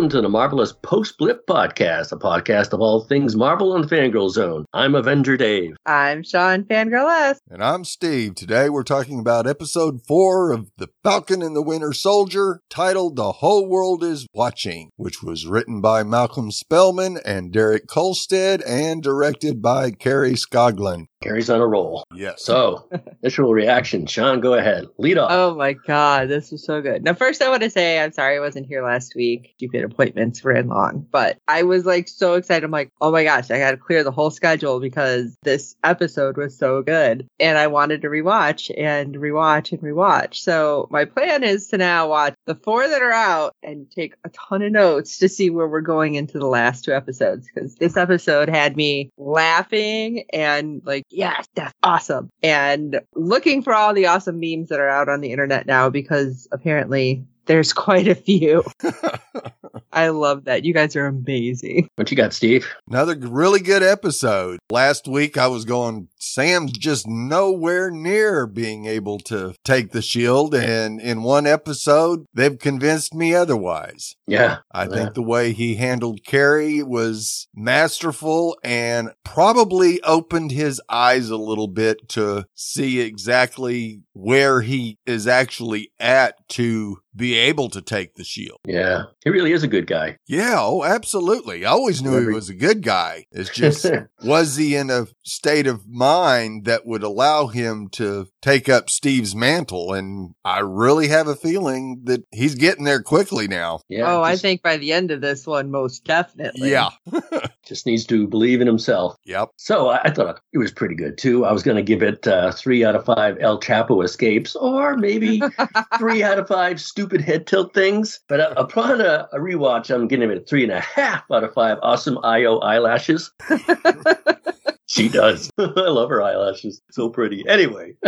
[0.00, 3.86] welcome to the Marvelous Post Blip Podcast, a podcast of all things Marvel on the
[3.86, 4.64] Fangirl Zone.
[4.72, 5.76] I'm Avenger Dave.
[5.84, 7.38] I'm Sean Fangirl S.
[7.50, 8.34] And I'm Steve.
[8.34, 13.30] Today we're talking about episode four of The Falcon and the Winter Soldier, titled The
[13.30, 19.60] Whole World is Watching, which was written by Malcolm Spellman and Derek Kolstad and directed
[19.60, 21.08] by Kari Skogland.
[21.22, 22.04] Kari's on a roll.
[22.14, 22.42] Yes.
[22.42, 22.88] So,
[23.22, 24.06] initial reaction.
[24.06, 24.86] Sean, go ahead.
[24.96, 25.30] Lead off.
[25.30, 27.04] Oh my god, this was so good.
[27.04, 29.52] Now, first, I want to say I'm sorry I wasn't here last week.
[29.56, 32.64] Stupid appointments ran long, but I was like so excited.
[32.64, 36.38] I'm like, oh my gosh, I got to clear the whole schedule because this episode
[36.38, 40.36] was so good, and I wanted to rewatch and rewatch and rewatch.
[40.36, 44.28] So my plan is to now watch the four that are out and take a
[44.30, 47.96] ton of notes to see where we're going into the last two episodes because this
[47.96, 52.30] episode had me laughing and like yes, that's awesome.
[52.42, 56.48] And looking for all the awesome memes that are out on the internet now because
[56.52, 58.62] apparently there's quite a few.
[59.92, 60.64] I love that.
[60.64, 61.88] You guys are amazing.
[61.96, 62.64] What you got, Steve?
[62.88, 64.60] Another really good episode.
[64.70, 70.54] Last week I was going, Sam's just nowhere near being able to take the shield.
[70.54, 74.14] And in one episode, they've convinced me otherwise.
[74.28, 74.58] Yeah.
[74.72, 74.88] I Yeah.
[74.90, 81.66] think the way he handled Karli was masterful and probably opened his eyes a little
[81.68, 88.24] bit to see exactly where he is actually at to be able to take the
[88.24, 88.58] shield.
[88.64, 89.04] Yeah.
[89.24, 90.16] He really is a good guy.
[90.26, 91.64] Yeah, oh, absolutely.
[91.64, 93.26] I always knew he was a good guy.
[93.32, 93.86] It's just,
[94.24, 99.34] was he in a state of mind that would allow him to take up Steve's
[99.34, 99.92] mantle?
[99.92, 103.80] And I really have a feeling that he's getting there quickly now.
[103.88, 104.12] Yeah.
[104.12, 106.70] oh, I think by the end of this one, most definitely.
[106.70, 106.90] Yeah.
[107.64, 109.16] just needs to believe in himself.
[109.24, 109.50] Yep.
[109.56, 111.44] So I, I thought it was pretty good too.
[111.44, 114.96] I was going to give it uh, three out of five El Chapo escapes, or
[114.96, 115.40] maybe
[115.98, 118.20] three out of five stupid head tilt things.
[118.28, 121.54] But uh, upon a, a rewatch, I'm giving it three and a half out of
[121.54, 123.30] five awesome Ayo eyelashes.
[124.86, 125.50] she does.
[125.58, 126.82] I love her eyelashes.
[126.90, 127.42] So pretty.
[127.48, 127.94] Anyway,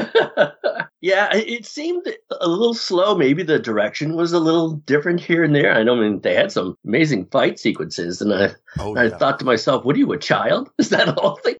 [1.01, 2.07] yeah, it- seemed
[2.41, 3.15] a little slow.
[3.15, 5.73] Maybe the direction was a little different here and there.
[5.73, 9.17] I know, I mean, they had some amazing fight sequences, and I Oh, I yeah.
[9.17, 10.71] thought to myself, "What are you, a child?
[10.79, 11.37] Is that all?
[11.37, 11.57] Thing?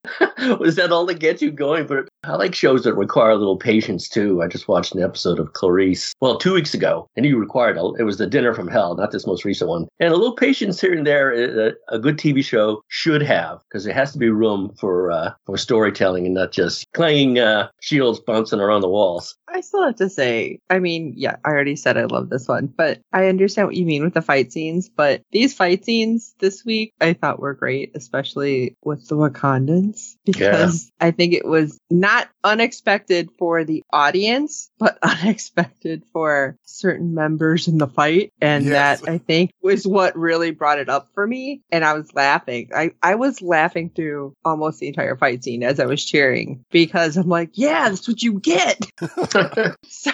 [0.59, 3.57] Was that all that gets you going?" But I like shows that require a little
[3.57, 4.43] patience too.
[4.43, 7.85] I just watched an episode of Clarice, well, two weeks ago, and you required a,
[7.99, 10.81] it was the Dinner from Hell, not this most recent one, and a little patience
[10.81, 11.33] here and there.
[11.33, 15.11] uh, A, a good TV show should have because there has to be room for
[15.11, 19.37] uh, for storytelling and not just clanging uh, shields bouncing around the walls.
[19.49, 22.69] I still have to say, I mean, yeah, I already said I love this one,
[22.69, 24.89] but I understand what you mean with the fight scenes.
[24.89, 30.91] But these fight scenes this week, I thought were great, especially with the Wakandans, because
[31.01, 32.12] I think it was not
[32.45, 38.33] unexpected for the audience, but unexpected for certain members in the fight.
[38.41, 39.01] And Yes.
[39.01, 41.63] that I think was what really brought it up for me.
[41.71, 42.71] And I was laughing.
[42.75, 47.17] I, I was laughing through almost the entire fight scene as I was cheering because
[47.17, 48.79] I'm like, yeah, that's what you get.
[49.89, 50.11] So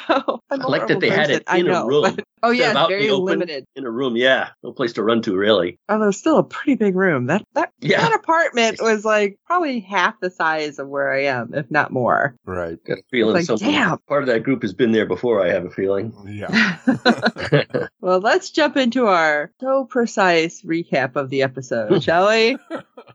[0.51, 2.03] I'm I a like that they horrible had it person, I in a room.
[2.17, 3.65] but- oh yeah, Instead of it's out in very limited.
[3.77, 5.79] In a room, yeah, no place to run to really.
[5.89, 7.27] Although still a pretty big room.
[7.27, 8.01] That that Yeah.
[8.03, 12.35] that apartment was like probably half the size of where I am, if not more.
[12.45, 12.83] Right.
[12.85, 13.71] Got a feeling Like, something.
[13.71, 13.99] damn.
[14.09, 15.45] Part of that group has been there before.
[15.45, 16.13] I have a feeling.
[16.29, 16.79] Yeah.
[18.01, 22.57] well, let's jump into our so precise recap of the episode, shall we?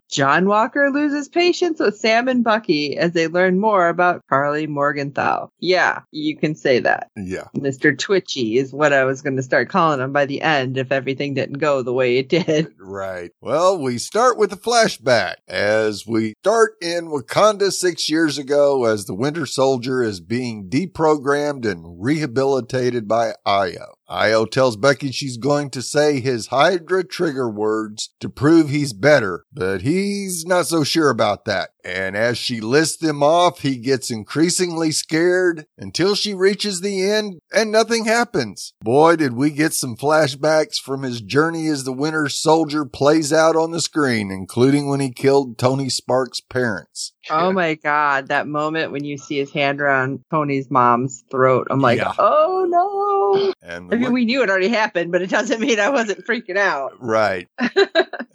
[0.10, 5.50] John Walker loses patience with Sam and Bucky as they learn more about Karli Morgenthau.
[5.60, 7.10] Yeah, you can say that.
[7.16, 7.48] Yeah.
[7.56, 7.98] Mr.
[7.98, 11.34] Twitchy is what I was going to start calling him by the end if everything
[11.34, 12.74] didn't go the way it did.
[12.80, 13.32] Right.
[13.42, 19.06] Well, we start with a flashback as we start in Wakanda six years ago as
[19.06, 23.96] the Winter Soldier is being deprogrammed and rehabilitated by Ayo.
[24.10, 29.46] Ayo tells Bucky she's going to say his Hydra trigger words to prove he's better,
[29.52, 31.70] but he's not so sure about that.
[31.86, 37.40] And as she lists them off, he gets increasingly scared until she reaches the end
[37.54, 38.74] and nothing happens.
[38.82, 43.56] Boy, did we get some flashbacks from his journey as the Winter Soldier plays out
[43.56, 47.14] on the screen, including when he killed Tony Stark's parents.
[47.30, 51.68] Oh my god, that moment when you see his hand around Tony's mom's throat.
[51.70, 52.14] I'm like, Yeah.
[52.18, 53.54] oh no.
[53.62, 55.90] And the I mean, look- we knew it already happened, but it doesn't mean I
[55.90, 56.94] wasn't freaking out.
[57.00, 57.48] Right.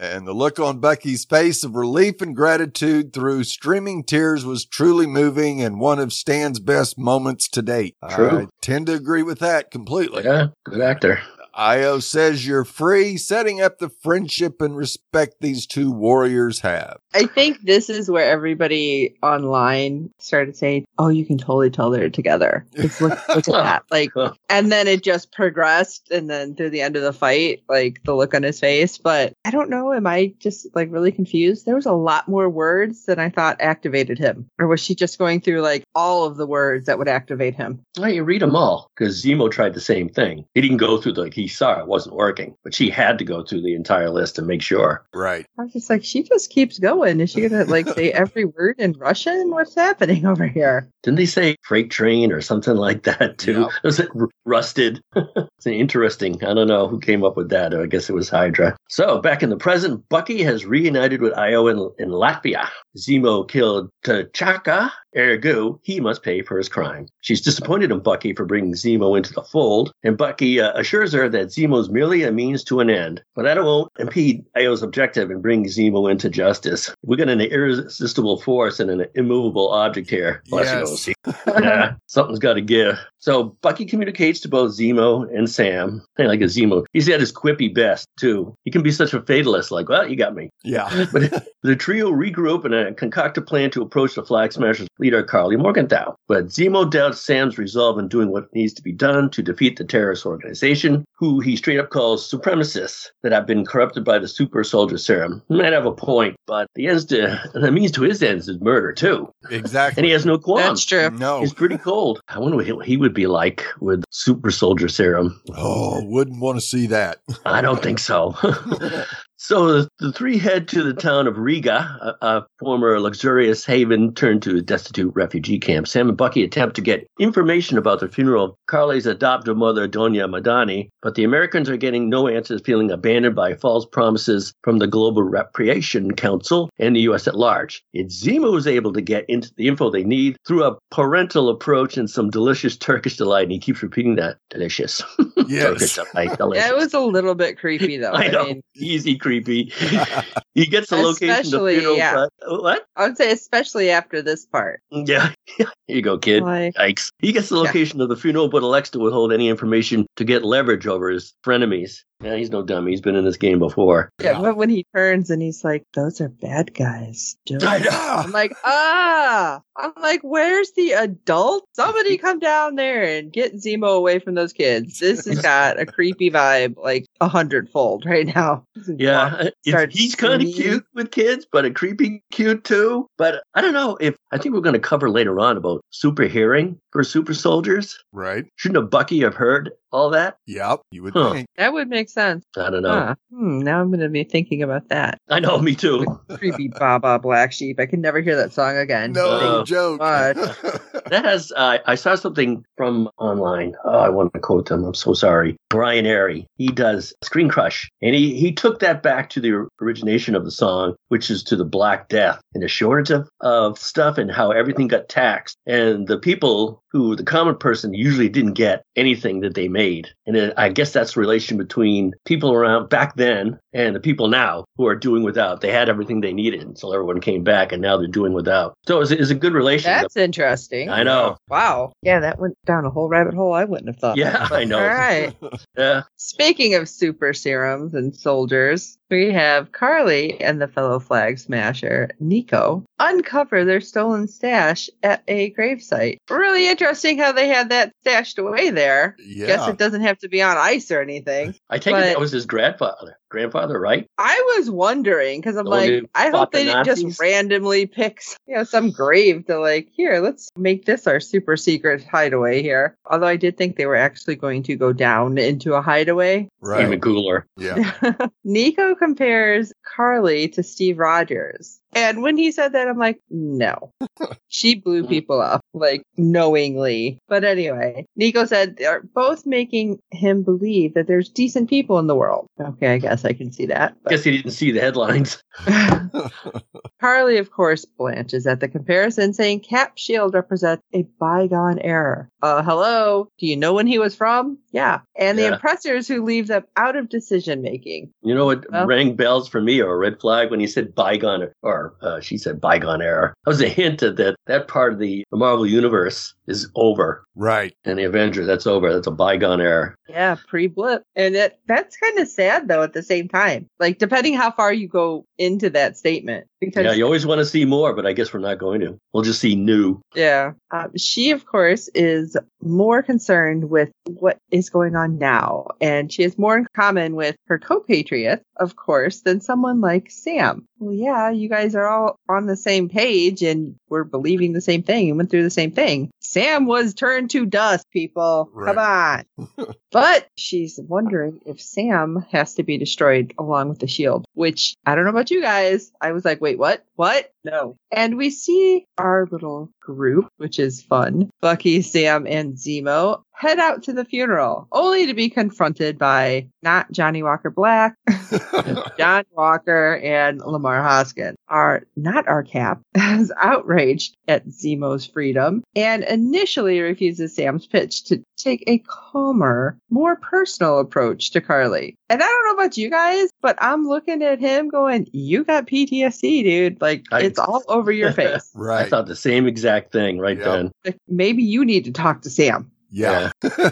[0.00, 5.06] and the look on Bucky's face of relief and gratitude through streaming tears was truly
[5.06, 7.96] moving and one of Stan's best moments to date.
[8.10, 8.40] True.
[8.42, 10.24] I tend to agree with that completely.
[10.24, 11.20] Yeah, good actor.
[11.58, 16.98] Ayo says you're free, setting up the friendship and respect these two warriors have.
[17.12, 22.10] I think this is where everybody online started saying, "Oh, you can totally tell they're
[22.10, 24.12] together." Just look, look at that, like,
[24.48, 28.14] and then it just progressed, and then through the end of the fight, like the
[28.14, 28.96] look on his face.
[28.96, 29.92] But I don't know.
[29.92, 31.66] Am I just like really confused?
[31.66, 35.18] There was a lot more words than I thought activated him, or was she just
[35.18, 37.80] going through like all of the words that would activate him?
[37.98, 40.44] Well, you read them all because Zemo tried the same thing.
[40.54, 43.24] He didn't go through the, like he saw it wasn't working, but she had to
[43.24, 45.04] go through the entire list to make sure.
[45.14, 45.46] Right.
[45.58, 47.20] I was just like, she just keeps going.
[47.20, 49.50] Is she gonna like say every word in Russian?
[49.50, 50.88] What's happening over here?
[51.02, 53.62] Didn't they say freight train or something like that too?
[53.62, 53.70] Yep.
[53.82, 55.00] Was it r- rusted?
[55.16, 56.42] it's interesting.
[56.44, 57.74] I don't know who came up with that.
[57.74, 58.76] I guess it was Hydra.
[58.88, 62.68] So back in the present, Bucky has reunited with Ayo in, in Latvia.
[62.96, 67.06] Zemo killed T'Chaka, ergo he must pay for his crime.
[67.20, 71.28] She's disappointed in Bucky for bringing Zemo into the fold, and Bucky uh, assures her
[71.28, 73.22] that Zemo's merely a means to an end.
[73.34, 76.94] But that won't impede Ayo's objective in bringing Zemo into justice.
[77.04, 80.42] We got an irresistible force and an immovable object here.
[80.48, 81.08] Bless Yes.
[81.08, 81.36] OC.
[81.62, 82.98] yeah, something's got to give.
[83.20, 86.04] So Bucky communicates to both Zemo and Sam.
[86.18, 86.84] I like a Zemo.
[86.92, 88.54] He's at his quippy best too.
[88.64, 90.50] He can be such a fatalist, like, well, you got me.
[90.64, 91.06] Yeah.
[91.12, 95.56] But the trio regroup and concoct a plan to approach the Flag Smashers leader, Karli
[95.56, 96.14] Morgenthau.
[96.28, 99.84] But Zemo doubts Sam's resolve in doing what needs to be done to defeat the
[99.84, 104.62] terrorist organization, who he straight up calls supremacists that have been corrupted by the super
[104.64, 105.42] soldier serum.
[105.48, 108.60] He might have a point, but the ends to the means to his ends is
[108.60, 110.00] murder too, Exactly.
[110.00, 110.62] and he has no qualms.
[110.64, 111.10] That's true.
[111.10, 111.40] no.
[111.40, 112.20] He's pretty cold.
[112.28, 115.40] I wonder what he- he would be like with super soldier serum.
[115.56, 117.22] Oh, wouldn't want to see that.
[117.46, 118.36] I don't think so.
[119.38, 124.12] so the, the three head to the town of Riga, a, a former luxurious haven
[124.14, 125.88] turned to a destitute refugee camp.
[125.88, 130.28] Sam and Bucky attempt to get information about the funeral of Karli's adoptive mother, Donya
[130.28, 134.86] Madani, but the Americans are getting no answers, feeling abandoned by false promises from the
[134.86, 137.26] Global Repatriation Council and the U.S.
[137.28, 137.82] at large.
[137.92, 141.96] It's Zemo who's able to get into the info they need through a parental approach
[141.96, 143.44] and some delicious Turkish delight.
[143.44, 144.38] And he keeps repeating that.
[144.50, 145.02] Delicious.
[145.48, 146.36] Turkish delight.
[146.38, 146.64] Delicious.
[146.64, 148.12] Yeah, it was a little bit creepy though.
[148.14, 148.44] I I, know.
[148.46, 149.64] mean, Easy creepy.
[150.54, 151.96] he gets the location of the funeral.
[151.96, 152.26] yeah.
[152.46, 152.86] what?
[152.96, 154.80] I would say especially after this part.
[154.90, 155.32] Yeah.
[155.56, 156.42] Here you go, kid.
[156.42, 157.10] Like, Yikes.
[157.18, 157.62] He gets the Yeah.
[157.62, 161.32] location of the funeral, but elects to withhold any information to get leverage over his
[161.44, 162.02] frenemies.
[162.20, 162.90] Yeah, he's no dummy.
[162.90, 164.10] He's been in this game before.
[164.20, 167.88] yeah, but when he turns and he's like, "Those are bad guys." I know.
[167.92, 169.60] I'm like, ah.
[169.76, 171.64] I'm like, where's the adult?
[171.76, 174.98] Somebody come down there and get Zemo away from those kids.
[174.98, 178.64] This has got a creepy vibe, like a hundredfold right now.
[178.88, 183.06] Yeah, it's- he's kind of cute with kids, but a creepy cute too.
[183.16, 186.24] But I don't know if I think we're going to cover later on about super
[186.24, 187.98] hearing for super soldiers.
[188.12, 188.44] right.
[188.56, 190.36] Shouldn't a Bucky have heard all that?
[190.46, 190.80] Yep.
[190.90, 191.32] You would Huh.
[191.32, 191.46] think.
[191.56, 192.44] That would make sense.
[192.56, 192.90] I don't know.
[192.90, 193.14] Huh.
[193.32, 195.18] Hmm, now I'm going to be thinking about that.
[195.28, 196.04] I know, me too.
[196.36, 197.78] Creepy Baba Black Sheep.
[197.80, 199.12] I can never hear that song again.
[199.12, 200.00] No Uh, joke.
[200.00, 200.36] what?
[201.08, 203.74] That has, uh, I saw something from online.
[203.86, 204.84] Oh, I want to quote them.
[204.84, 205.56] I'm so sorry.
[205.70, 206.44] Brian Arey.
[206.58, 207.90] He does Screen Crush.
[208.02, 211.56] And he, he took that back to the origination of the song, which is to
[211.56, 215.56] the Black Death and the shortage of, of stuff and how everything got taxed.
[215.66, 220.08] And the people who, the common person, usually didn't get anything that they made.
[220.26, 224.28] And it, I guess that's the relation between people around back then and the people
[224.28, 225.60] now who are doing without.
[225.60, 228.74] They had everything they needed until everyone came back and now they're doing without.
[228.86, 229.90] So it's, it's a good relation.
[229.90, 230.88] That's interesting.
[230.90, 231.36] I know.
[231.48, 231.92] Wow.
[232.02, 234.16] Yeah, that went down a whole rabbit hole I wouldn't have thought.
[234.16, 234.78] Yeah, But I know.
[234.78, 235.34] All right.
[235.76, 236.02] Yeah.
[236.16, 242.84] Speaking of super serums and soldiers, we have Karli and the fellow flag smasher, Nico,
[242.98, 246.18] uncover their stolen stash at a gravesite.
[246.28, 249.16] Really interesting how they had that stashed away there.
[249.18, 249.46] Yeah.
[249.46, 251.54] Guess it doesn't have to be on ice or anything.
[251.70, 253.18] I take it that was his grandfather.
[253.30, 254.06] Grandfather, right?
[254.16, 257.04] I was wondering because I'm The like, I fought hope the they didn't Nazis?
[257.04, 261.56] just randomly pick, you know, some grave to like, here, let's make this our super
[261.56, 262.96] secret hideaway here.
[263.04, 266.48] Although I did think they were actually going to go down into a hideaway.
[266.60, 266.84] Right.
[266.86, 267.46] Even cooler.
[267.56, 267.92] Yeah.
[268.44, 271.78] Nico compares Karli to Steve Rogers.
[271.94, 273.92] And when he said that, I'm like, no.
[274.48, 277.18] she blew people up, like knowingly.
[277.28, 282.14] But anyway, Nico said they're both making him believe that there's decent people in the
[282.16, 282.46] world.
[282.60, 283.94] Okay, I guess I can see that.
[284.08, 285.42] Guess he didn't see the headlines.
[287.00, 292.28] Karli, of course, blanches at the comparison, saying Cap Shield represents a bygone era.
[292.42, 293.28] Uh, hello?
[293.38, 294.58] Do you know when he was from?
[294.72, 295.00] Yeah.
[295.16, 295.54] And the Yeah.
[295.54, 298.10] impressors who leave them out of decision making.
[298.22, 300.94] You know what Well- rang bells for me or a red flag when he said
[300.94, 303.34] bygone or uh, she said bygone era.
[303.44, 307.24] That was a hint that that, that part of the Marvel universe is over.
[307.34, 307.74] Right.
[307.84, 308.92] And the Avengers, that's over.
[308.92, 309.94] That's a bygone era.
[310.08, 311.02] Yeah, pre-blip.
[311.14, 313.68] And it, that's kind of sad though at the same time.
[313.78, 316.46] Like depending how far you go into that statement.
[316.60, 318.98] Because Yeah, you always want to see more, but I guess we're not going to.
[319.12, 320.00] We'll just see new.
[320.14, 320.52] Yeah.
[320.70, 325.68] Um, she, of course, is more concerned with what is going on now.
[325.80, 330.66] And she has more in common with her compatriots, of course, than someone like Sam.
[330.78, 334.82] Well, yeah, you guys are all on the same page and we're believing the same
[334.82, 336.10] thing and went through the same thing.
[336.20, 338.50] Sam was turned to dust, people.
[338.64, 339.24] Come on.
[339.92, 344.94] but she's wondering if Sam has to be destroyed along with the shield, which I
[344.94, 345.90] don't know about you guys.
[346.00, 346.87] I was like, wait, what?
[346.98, 347.30] What?
[347.44, 347.76] No.
[347.92, 351.30] And we see our little group, which is fun.
[351.40, 356.90] Bucky, Sam, and Zemo head out to the funeral, only to be confronted by not
[356.90, 357.94] Johnny Walker Black,
[358.98, 361.34] John Walker, and Lamar Hoskin.
[361.46, 368.22] Are not our cap as outraged at Zemo's freedom and initially refuses Sam's pitch to
[368.36, 371.94] take a calmer, more personal approach to Karli.
[372.10, 375.66] And I don't know about you guys, but I'm looking at him going, You got
[375.66, 376.80] PTSD, dude.
[376.80, 378.50] Like I- it's all over your face.
[378.54, 378.78] right.
[378.78, 378.90] I right.
[378.90, 380.44] thought the same exact thing right Yeah.
[380.44, 380.72] then.
[380.84, 382.70] Like, maybe you need to talk to Sam.
[382.90, 383.30] Yeah.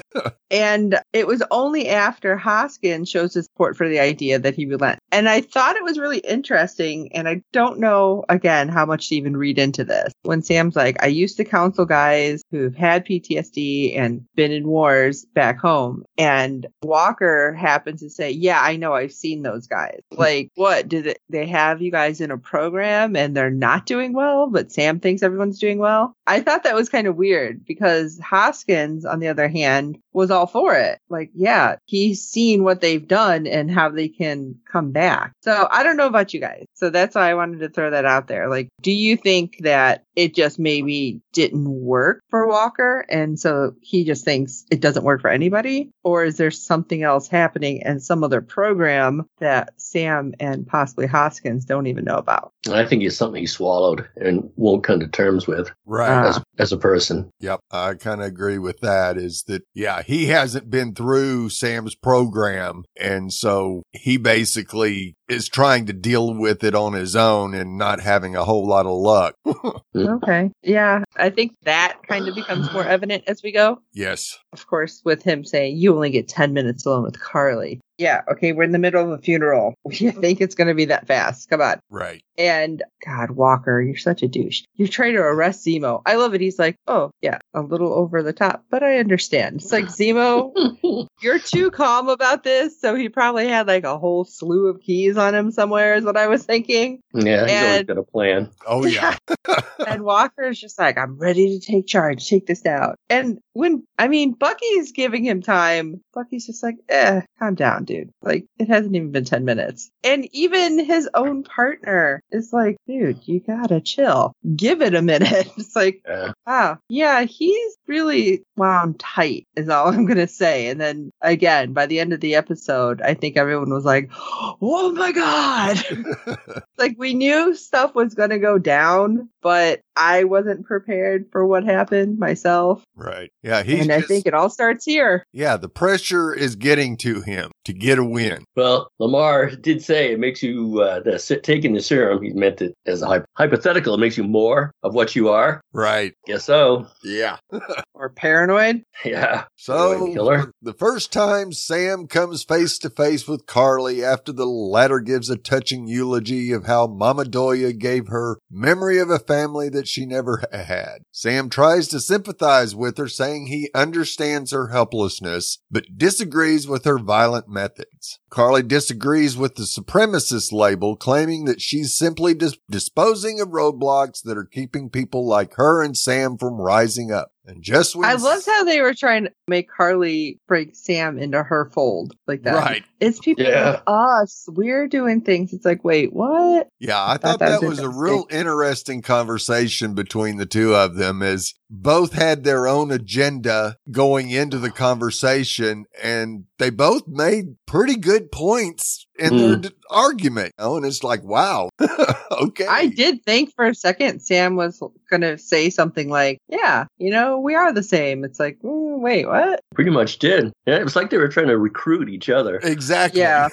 [0.50, 5.00] And it was only after Hoskin shows his support for the idea that he relent.
[5.11, 7.12] And I thought it was really interesting.
[7.14, 10.12] And I don't know, again, how much to even read into this.
[10.23, 15.25] When Sam's like, I used to counsel guys who've had PTSD and been in wars
[15.35, 16.04] back home.
[16.16, 18.94] And Walker happens to say, Yeah, I know.
[18.94, 20.00] I've seen those guys.
[20.12, 20.88] Like, what?
[20.88, 24.73] Do it, they have you guys in a program and they're not doing well, but
[24.73, 26.14] Sam thinks everyone's doing well?
[26.26, 30.46] I thought that was kind of weird because Hoskins, on the other hand, was all
[30.46, 30.99] for it.
[31.11, 35.32] Like, yeah, he's seen what they've done and how they can come back.
[35.42, 36.64] So I don't know about you guys.
[36.73, 38.49] So that's why I wanted to throw that out there.
[38.49, 43.04] Like, do you think that it just maybe didn't work for Walker?
[43.11, 45.90] And so he just thinks it doesn't work for anybody?
[46.02, 51.66] Or is there something else happening and some other program that Sam and possibly Hoskins
[51.66, 52.52] don't even know about?
[52.73, 56.28] I think it's something he swallowed and won't come to terms with Right.
[56.28, 57.30] As, as a person.
[57.40, 59.16] Yep, I kind of agree with that.
[59.16, 62.84] Is that, yeah, he hasn't been through Sam's program.
[62.96, 67.98] And so he basically is trying to deal with it on his own and not
[67.98, 69.34] having a whole lot of luck.
[69.96, 70.50] Okay.
[70.62, 71.04] Yeah.
[71.18, 73.80] I think that kind of becomes more evident as we go.
[73.92, 74.38] yes.
[74.52, 77.78] Of course, with him saying, you only get 10 minutes alone with Karli.
[77.99, 78.23] Yeah.
[78.30, 78.52] Okay.
[78.52, 79.75] We're in the middle of a funeral.
[79.90, 81.49] You think it's going to be that fast?
[81.50, 81.78] Come on.
[81.90, 82.23] Right.
[82.38, 84.62] And God, Walker, you're such a douche.
[84.75, 86.00] You're trying to arrest Zemo.
[86.06, 86.40] I love it.
[86.42, 89.56] He's like, oh, yeah, a little over the top, but I understand.
[89.56, 92.78] It's like, Zemo, you're too calm about this.
[92.80, 96.16] So he probably had like a whole slew of keys on him somewhere, is what
[96.18, 97.00] I was thinking.
[97.14, 98.50] Yeah, he's always And- got a plan.
[98.66, 99.16] Oh, yeah.
[99.87, 102.96] and Walker's just like, I'm ready to take charge, take this out.
[103.08, 108.10] And when, I mean, Bucky's giving him time, Bucky's just like, eh, calm down, dude.
[108.22, 109.90] Like, it hasn't even been 10 minutes.
[110.04, 114.32] And even his own partner is like, dude, you gotta chill.
[114.56, 115.48] Give it a minute.
[115.56, 116.32] It's like, Yeah.
[116.46, 120.69] wow, yeah, he's really wound tight, is all I'm gonna say.
[120.69, 124.93] And then again, by the end of the episode, I think everyone was like, oh
[124.97, 125.83] my God
[126.78, 131.64] like we knew stuff was going to go down, but I wasn't prepared for what
[131.64, 132.85] happened myself.
[132.95, 133.31] right.
[133.43, 133.62] Yeah.
[133.62, 135.25] He's and I think it all starts here.
[135.33, 138.44] yeah, the pressure is getting to him to get a win.
[138.54, 142.23] Well, Lamar did say it makes you uh, the taking the serum.
[142.23, 143.94] He meant it as a hypothetical.
[143.94, 145.61] It makes you more of what you are.
[145.73, 146.14] Right.
[146.26, 146.87] Guess so.
[147.04, 147.37] Yeah.
[147.99, 148.82] Or paranoid.
[149.06, 149.44] Yeah.
[149.56, 150.52] So, Killer.
[150.61, 155.37] the first time Sam comes face to face with Karli after the latter gives a
[155.38, 160.42] touching eulogy of how Mama Donya gave her memory of a family that she never
[160.52, 160.99] had.
[161.11, 166.99] Sam tries to sympathize with her, saying he understands her helplessness, but disagrees with her
[166.99, 168.20] violent methods.
[168.30, 174.36] Karli disagrees with the supremacist label, claiming that she's simply dis- disposing of roadblocks that
[174.36, 177.32] are keeping people like her and Sam from rising up.
[177.48, 181.42] And just when I loved how they were trying to make Karli bring Sam into
[181.44, 182.54] her fold like that.
[182.56, 182.82] Right.
[182.98, 183.70] It's people Yeah.
[183.70, 184.46] like us.
[184.48, 185.52] We're doing things.
[185.52, 186.68] It's like, wait, what?
[186.80, 190.75] Yeah, I thought thought that that was was a real interesting conversation between the two
[190.75, 197.06] of them as both had their own agenda going into the conversation and they both
[197.08, 199.38] made pretty good points in Mm.
[199.38, 200.52] their d- argument.
[200.58, 201.70] Oh, and it's like, wow.
[202.30, 202.66] okay.
[202.66, 204.80] I did think for a second Sam was
[205.11, 208.25] going to say something like, yeah, you know, we are the same.
[208.25, 209.61] It's like, mm, wait, what?
[209.75, 210.52] Pretty much did.
[210.66, 212.61] Yeah, it was like they were trying to recruit each other.
[212.62, 213.20] Exactly.
[213.20, 213.49] Yeah.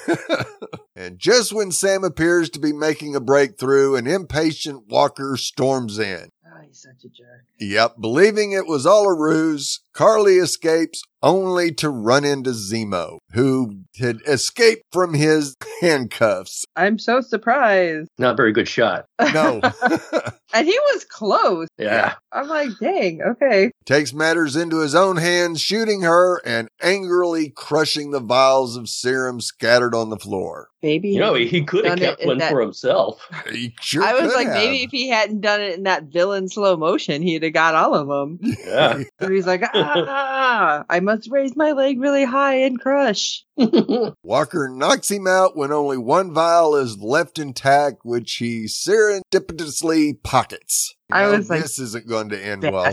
[0.95, 6.29] and just when Sam appears to be making a breakthrough, an impatient Walker storms in.
[6.67, 7.45] He's such a jerk.
[7.59, 13.77] Yep, believing it was all a ruse, Karli escapes only to run into Zemo, who
[13.97, 16.65] had escaped from his handcuffs.
[16.75, 18.09] I'm so surprised.
[18.17, 19.05] Not very good shot.
[19.33, 19.61] No.
[20.55, 21.67] And he was close.
[21.79, 22.13] Yeah.
[22.31, 23.71] I'm like, dang, okay.
[23.87, 29.41] Takes matters into his own hands, shooting her and angrily crushing the vials of serum
[29.41, 30.67] scattered on the floor.
[30.83, 31.09] Maybe.
[31.09, 33.27] You know, he, he could have kept one that- for himself.
[33.51, 34.57] He sure I was could like, have.
[34.57, 37.95] maybe if he hadn't done it in that villain slow motion, he'd have got all
[37.95, 38.37] of them.
[38.43, 39.01] Yeah.
[39.21, 43.45] And he's like, ah, I must raise my leg really high and crush.
[44.23, 50.95] Walker knocks him out when only one vial is left intact, which he serendipitously pockets.
[51.13, 52.91] You I know, was like, this isn't going to end well.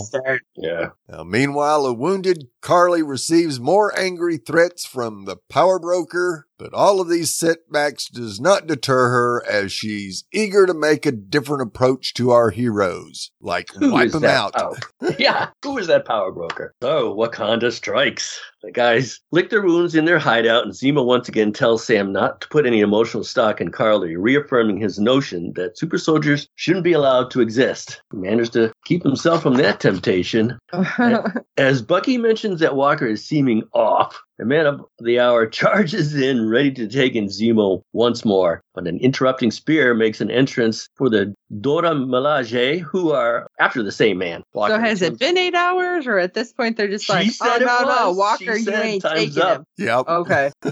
[0.56, 0.90] Yeah.
[1.08, 7.00] Now, meanwhile, a wounded Karli receives more angry threats from the power broker, but all
[7.00, 12.12] of these setbacks does not deter her as she's eager to make a different approach
[12.14, 14.52] to our heroes, like Who wipe them out.
[14.54, 14.76] power-
[15.18, 15.48] yeah.
[15.64, 16.74] Who is that power broker?
[16.82, 18.40] So Wakanda strikes.
[18.62, 22.42] The guys lick their wounds in their hideout, and Zemo once again tells Sam not
[22.42, 26.92] to put any emotional stock in Karli, reaffirming his notion that super soldiers shouldn't be
[26.92, 28.02] allowed to exist.
[28.12, 30.58] He managed to keep himself from that temptation.
[31.56, 36.48] As Bucky mentions that Walker is seeming off, the man of the hour charges in,
[36.48, 38.62] ready to take in Zemo once more.
[38.74, 43.92] But an interrupting spear makes an entrance for the Dora Milaje, who are after the
[43.92, 44.42] same man.
[44.54, 47.26] Walker so has it been eight hours, or at this point they're just She like,
[47.26, 48.16] oh said it no, no, was.
[48.16, 49.58] Walker, She you said ain't time's taking up.
[49.58, 49.64] him.
[49.76, 50.08] Yep.
[50.08, 50.50] Okay.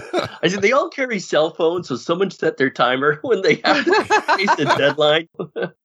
[0.41, 3.85] I said they all carry cell phones, so someone set their timer when they have
[3.85, 4.03] to
[4.35, 5.27] face the deadline.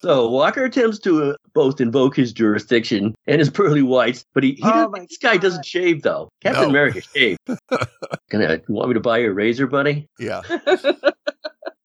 [0.00, 4.52] so Walker attempts to uh, both invoke his jurisdiction and his pearly whites, but he,
[4.52, 5.42] he Oh doesn't- my this guy God.
[5.42, 6.28] doesn't shave though.
[6.42, 6.68] Captain No.
[6.70, 7.38] America shaved.
[8.30, 10.08] Gonna you want me to buy you a razor, buddy?
[10.18, 10.42] Yeah.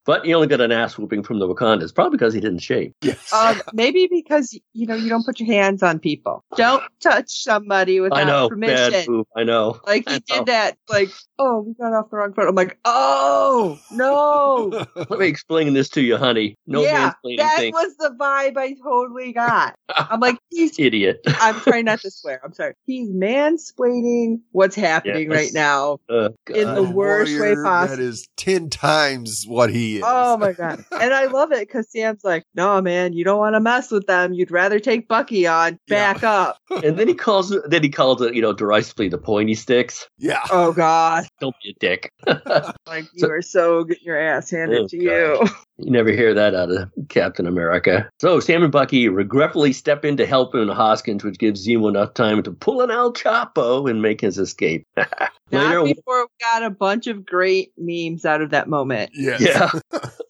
[0.10, 2.94] But he only got an ass whooping from the Wakandas, probably because he didn't shave.
[3.04, 3.32] Yes.
[3.32, 6.44] um, maybe because you know you don't put your hands on people.
[6.56, 8.92] Don't touch somebody without I know, permission.
[8.92, 9.28] bad move.
[9.38, 9.80] I know.
[9.86, 10.38] Like I he know.
[10.38, 10.78] did that.
[10.90, 12.48] Like, oh, we got off the wrong foot.
[12.48, 14.86] I'm like, oh no.
[14.96, 16.56] Let me explain this to you, honey.
[16.66, 17.72] No yeah, that thing.
[17.72, 19.76] was the vibe I totally got.
[19.96, 20.80] I'm like, he's.
[20.80, 21.20] Idiot.
[21.28, 22.42] I'm trying not to swear.
[22.44, 22.74] I'm sorry.
[22.88, 25.38] He's mansplaining what's happening Yes.
[25.38, 26.00] right now.
[26.10, 27.96] Uh, In the worst way possible.
[27.98, 30.06] That is 10 times what he is.
[30.08, 30.84] Oh my god!
[30.92, 34.08] And I love it because Sam's like, "No, man, you don't want to mess with
[34.08, 34.34] them.
[34.34, 35.80] You'd rather take Bucky on.
[35.88, 36.14] Yeah.
[36.14, 37.56] Back up." and then he calls.
[37.68, 40.08] Then he calls it, you know, derisively the pointy sticks.
[40.18, 40.42] Yeah.
[40.52, 41.26] Oh god!
[41.40, 42.12] Don't be a dick.
[42.88, 45.48] Like you So- are so getting your ass handed Oh, to you.
[45.82, 48.10] You never hear that out of Captain America.
[48.20, 52.14] So Sam and Bucky regretfully step in to help him Hoskins, which gives Zemo enough
[52.16, 54.86] time to pull an El Chapo and make his escape.
[54.98, 55.08] Not
[55.52, 59.12] Later, before we got a bunch of great memes out of that moment.
[59.14, 59.40] Yes.
[59.40, 59.70] yeah,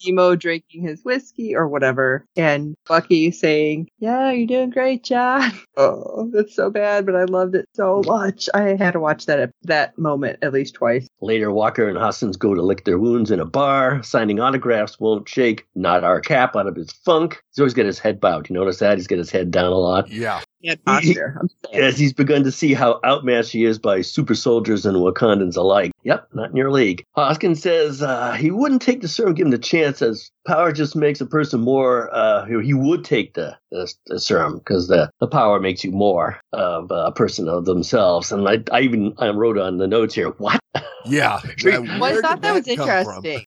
[0.05, 6.29] Emo drinking his whiskey or whatever, and Bucky saying, "Yeah, you're doing great, John." Oh,
[6.33, 8.49] that's so bad, but I loved it so much.
[8.53, 11.07] I had to watch that that moment at least twice.
[11.21, 14.03] Later, Walker and Hoskins go to lick their wounds in a bar.
[14.03, 17.41] Signing autographs won't shake not our cap out of his funk.
[17.51, 18.49] He's always got his head bowed.
[18.49, 18.97] You notice that?
[18.97, 20.09] He's got his head down a lot.
[20.11, 20.41] Yeah.
[20.61, 21.37] Yeah, posture.
[21.39, 21.49] I'm.
[21.73, 25.91] As he's begun to see how outmatched he is by super soldiers and Wakandans alike.
[26.03, 27.05] Yep, not in your league.
[27.15, 31.21] Hoskins says uh, he wouldn't take the serum given the chance, as power just makes
[31.21, 32.09] a person more.
[32.11, 36.39] Uh, he would take the, the, the serum because the, the power makes you more
[36.53, 38.31] of a person of themselves.
[38.31, 40.59] And I, I even I wrote on the notes here, what?
[41.05, 41.39] Yeah.
[41.63, 43.45] Well, Now, I thought did that was interesting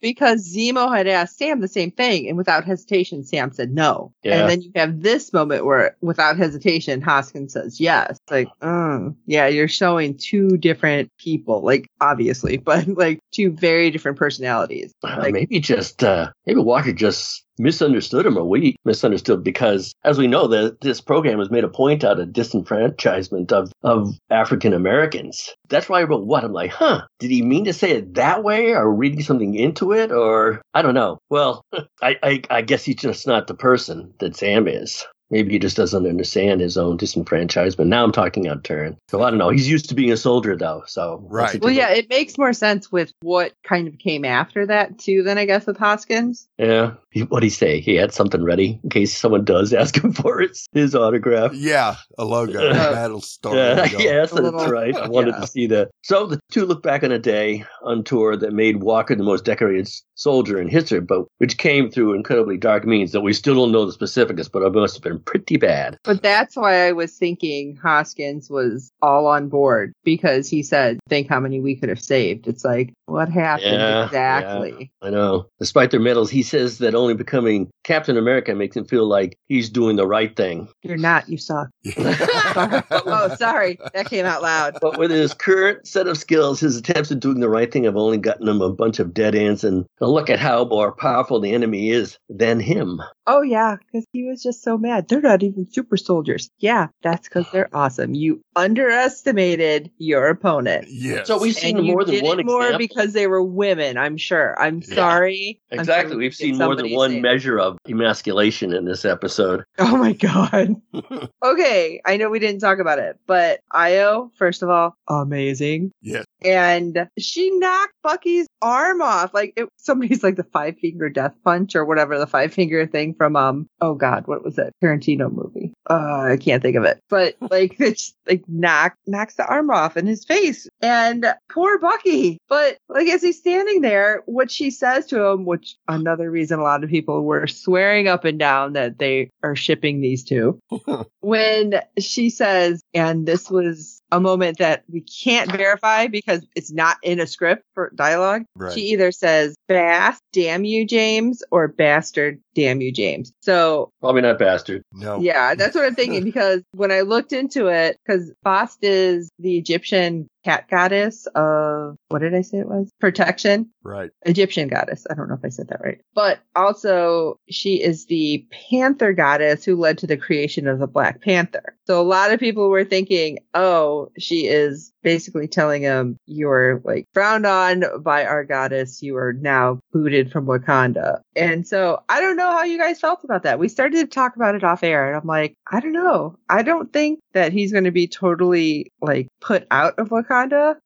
[0.00, 4.12] because Zemo had asked Sam the same thing, and without hesitation, Sam said no.
[4.22, 4.40] Yeah.
[4.40, 8.18] And then you have this moment where, without hesitation, Hoskins says yes.
[8.30, 14.18] Like, mm, yeah, you're showing two different people, like obviously, but like two very different
[14.18, 14.92] personalities.
[15.02, 20.18] Uh, Like, maybe just uh, maybe Walker just misunderstood him, or we misunderstood because, as
[20.18, 24.72] we know, that this program has made a point out of disenfranchisement of of African
[24.72, 25.54] Americans.
[25.68, 27.02] That's why I wrote what I'm like, huh?
[27.18, 30.82] Did he mean to say it that way, or reading something into it, or I
[30.82, 31.18] don't know.
[31.30, 31.64] Well,
[32.02, 35.04] I I, I guess he's just not the person that Sam is.
[35.30, 37.86] Maybe he just doesn't understand his own disenfranchisement.
[37.86, 38.96] Now I'm talking out turn.
[39.08, 39.50] So I don't know.
[39.50, 40.84] He's used to being a soldier though.
[40.86, 41.60] So Right.
[41.60, 45.22] Well, yeah, it makes more sense with what kind of came after that too.
[45.22, 46.48] Then I guess with Hoskins.
[46.58, 46.94] Yeah.
[47.10, 47.80] He, what'd he say?
[47.80, 51.52] He had something ready in case someone does ask him for his, his autograph.
[51.54, 52.58] Yeah, a logo.
[52.78, 53.54] Uh, Battle Star.
[53.56, 54.94] Yeah, yes, that's little- right.
[54.94, 55.40] I wanted Yeah.
[55.40, 55.90] to see that.
[56.02, 59.44] So the two look back on a day on tour that made Walker the most
[59.44, 63.72] decorated soldier in history, but which came through incredibly dark means that we still don't
[63.72, 65.98] know the specifics, but it must have been pretty bad.
[66.04, 71.28] But that's why I was thinking Hoskins was all on board because he said, "Think
[71.28, 74.92] how many we could have saved." It's like, what happened Yeah, exactly?
[75.02, 75.46] I know.
[75.58, 79.70] Despite their medals, he says that only becoming Captain America makes him feel like he's
[79.70, 80.68] doing the right thing.
[80.82, 81.28] You're not.
[81.28, 81.68] You suck.
[81.96, 84.78] oh, sorry, that came out loud.
[84.80, 87.96] But with his current set of skills, his attempts at doing the right thing have
[87.96, 89.64] only gotten him a bunch of dead ends.
[89.64, 93.00] And look at how more powerful the enemy is than him.
[93.26, 95.07] Oh yeah, because he was just so mad.
[95.08, 96.50] They're not even super soldiers.
[96.58, 98.14] Yeah, that's because they're awesome.
[98.14, 100.86] You underestimated your opponent.
[100.88, 101.26] yes.
[101.26, 102.78] So we've seen and more than one it more example.
[102.78, 103.96] because they were women.
[103.96, 104.58] I'm sure.
[104.60, 104.94] I'm Yeah.
[104.94, 105.60] sorry.
[105.72, 106.10] I'm Exactly.
[106.12, 109.64] sorry We've seen more than one saying- measure of emasculation in this episode.
[109.78, 110.76] Oh my god.
[111.44, 115.92] okay, I know we didn't talk about it, but Ayo, first of all, amazing.
[116.02, 116.24] yes.
[116.44, 119.34] And she knocked Bucky's arm off.
[119.34, 123.14] Like it, somebody's like the five finger death punch or whatever the five finger thing
[123.14, 125.74] from um oh god what was that Tarantino movie?
[125.88, 127.00] Uh, I can't think of it.
[127.08, 132.38] But like it's like knock knocks the arm off in his face and poor Bucky.
[132.48, 136.62] But like as he's standing there, what she says to him, which another reason a
[136.62, 140.60] lot of people were swearing up and down that they are shipping these two
[141.20, 146.96] when she says, and this was a moment that we can't verify because it's not
[147.02, 148.44] in a script for dialogue.
[148.54, 148.72] Right.
[148.72, 153.32] She either says, Bass, damn you, James, or bastard, damn you, James.
[153.40, 154.82] So, Probably not bastard.
[154.92, 155.20] no.
[155.20, 159.56] yeah, that's what I'm thinking because when I looked into it, because Bast is the
[159.56, 162.90] Egyptian cat goddess of, what did I say it was?
[163.00, 163.70] Protection.
[163.82, 164.10] Right.
[164.22, 165.06] Egyptian goddess.
[165.10, 165.98] I don't know if I said that right.
[166.14, 171.22] But also, she is the panther goddess who led to the creation of the Black
[171.22, 171.76] Panther.
[171.86, 177.06] So a lot of people were thinking, oh, she is basically telling him, you're like
[177.14, 179.02] frowned on by our goddess.
[179.02, 181.20] You are now booted from Wakanda.
[181.34, 183.58] And so I don't know how you guys felt about that.
[183.58, 186.36] We started to talk about it off air and I'm like, I don't know.
[186.48, 190.27] I don't think that he's going to be totally like put out of Wakanda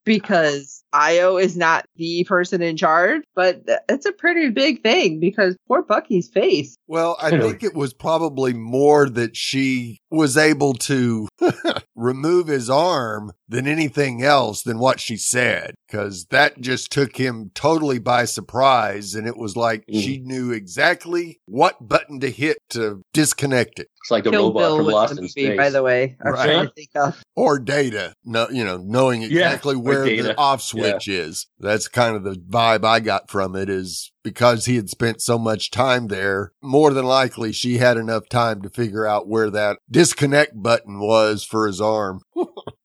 [0.05, 5.57] because Ayo is not the person in charge, but it's a pretty big thing because
[5.69, 6.77] poor Bucky's face.
[6.87, 11.29] Well, I think it was probably more that she was able to
[11.97, 17.51] remove his arm than anything else than what she said, because that just took him
[17.55, 19.15] totally by surprise.
[19.15, 20.01] And it was like Mm.
[20.03, 24.61] she knew exactly what button to hit to disconnect it It's like the Kill robot
[24.61, 25.57] Bill from Lost in movie, Space.
[25.57, 26.17] by the way.
[26.23, 26.63] Right.
[26.69, 27.21] to think of.
[27.37, 31.47] or data, no, you know, knowing exactly or where the off switch is.
[31.59, 35.39] That's kind of the vibe I got from it is because he had spent so
[35.39, 36.53] much time there.
[36.63, 41.45] More than likely she had enough time to figure out where that disconnect button was
[41.45, 42.21] for his arm.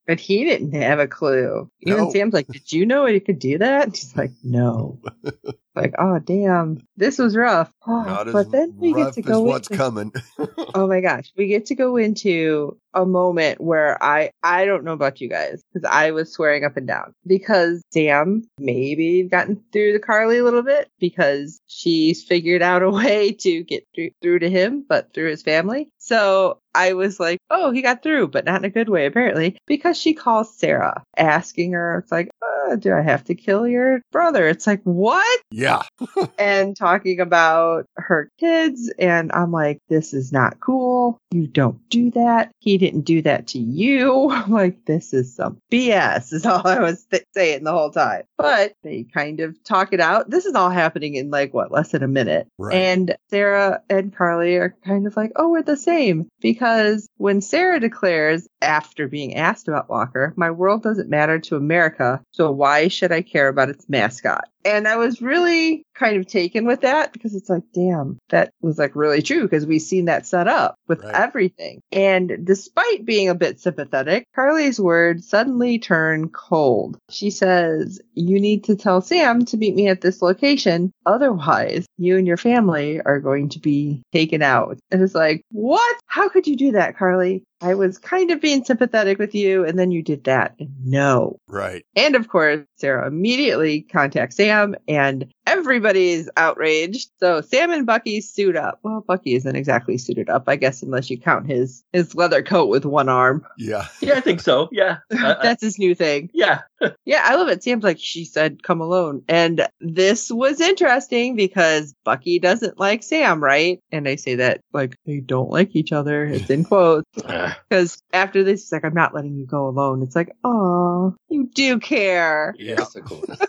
[0.09, 1.69] But he didn't have a clue.
[1.81, 2.11] Even No.
[2.13, 3.93] Sam's like, Did you know he could do that?
[3.93, 5.01] She's like, No.
[5.75, 6.77] like, oh damn.
[6.95, 7.69] This was rough.
[7.85, 10.13] Oh, but then we get to go what's into- coming.
[10.73, 14.93] Oh my gosh, we get to go into a moment where I I don't know
[14.93, 19.93] about you guys because I was swearing up and down because Sam maybe gotten through
[19.93, 24.39] to Karli a little bit because she's figured out a way to get through, through
[24.39, 25.89] to him, but through his family.
[25.97, 29.57] So I was like, oh, he got through, but not in a good way apparently
[29.65, 34.01] because she calls Sarah asking her, it's like, uh, do I have to kill your
[34.11, 34.47] brother?
[34.47, 35.41] It's like what?
[35.51, 35.83] yeah.
[36.37, 38.91] and talking about her kids.
[38.99, 41.17] And I'm like, this is not cool.
[41.31, 42.51] You don't do that.
[42.59, 44.33] He didn't do that to you.
[44.47, 48.23] Like, this is some BS, is all I was th- saying the whole time.
[48.37, 50.29] But they kind of talk it out.
[50.29, 52.47] This is all happening in like, what, less than a minute.
[52.57, 52.75] Right.
[52.75, 56.29] And Sarah and Karli are kind of like, oh, we're the same.
[56.39, 62.21] Because when Sarah declares, after being asked about Walker, my world doesn't matter to America,
[62.31, 64.45] so why should I care about its mascot?
[64.65, 68.77] And I was really kind of taken with that because it's like, damn, that was
[68.77, 71.15] like really true because we've seen that set up with Right.
[71.15, 71.79] everything.
[71.93, 76.97] And despite being a bit sympathetic, Karli's words suddenly turn cold.
[77.09, 80.91] She says, You need to tell Sam to meet me at this location.
[81.05, 84.77] Otherwise, you and your family are going to be taken out.
[84.91, 85.95] And it's like, What?
[86.07, 87.43] How could you do that, Karli?
[87.61, 90.55] I was kind of being sympathetic with you, and then you did that.
[90.83, 91.39] No.
[91.47, 91.85] Right.
[91.95, 97.09] And of course, Sarah immediately contacts Sam, and everybody's outraged.
[97.19, 98.79] So Sam and Bucky suit up.
[98.83, 102.67] Well, Bucky isn't exactly suited up, I guess, unless you count his his leather coat
[102.69, 103.45] with one arm.
[103.57, 103.85] Yeah.
[104.07, 104.69] Yeah, I think so.
[104.71, 104.97] Yeah.
[105.09, 106.29] That's his new thing.
[106.33, 106.61] yeah.
[107.05, 107.63] Yeah, I love it.
[107.63, 109.23] Sam's like, she said, come alone.
[109.27, 113.81] And this was interesting because Bucky doesn't like Sam, right?
[113.91, 116.23] And I say that like they don't like each other.
[116.25, 117.09] It's in quotes.
[117.15, 120.03] Because after this, he's like, I'm not letting you go alone.
[120.03, 122.53] It's like, oh, you do care.
[122.75, 123.39] Of course.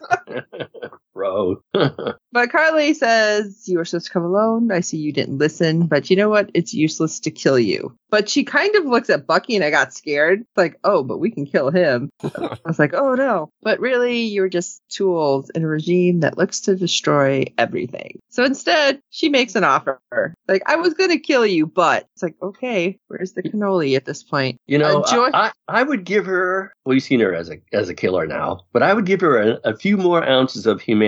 [1.18, 1.62] Bro.
[2.31, 4.70] But Karli says, You were supposed to come alone.
[4.70, 6.50] I see you didn't listen, but you know what?
[6.52, 7.96] It's useless to kill you.
[8.11, 10.40] But she kind of looks at Bucky and I got scared.
[10.40, 12.11] It's like, Oh, but we can kill him.
[12.22, 13.48] I was like, Oh no.
[13.62, 18.18] But really, you're just tools in a regime that looks to destroy everything.
[18.28, 19.98] So instead, she makes an offer.
[20.46, 24.04] Like, I was going to kill you, but it's like, okay, where's the cannoli at
[24.04, 24.59] this point?
[24.66, 26.72] You know, Uh, Joy- I, I, I would give her.
[26.85, 29.40] Well, you've seen her as a as a killer now, but I would give her
[29.40, 31.08] a, a few more ounces of humanity